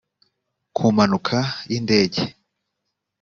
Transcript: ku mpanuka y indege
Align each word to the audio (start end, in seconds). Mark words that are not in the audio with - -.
ku 0.75 0.83
mpanuka 0.95 1.37
y 1.69 1.73
indege 1.79 2.21